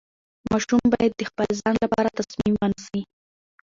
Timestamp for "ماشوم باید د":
0.51-1.21